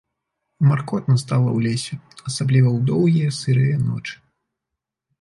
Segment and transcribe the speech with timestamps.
[0.69, 1.95] Маркотна стала ў лесе,
[2.33, 4.15] асабліва ў доўгія сырыя ночы.